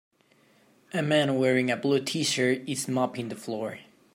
[0.95, 3.81] A man wearing a blue Tshirt is mopping the floor.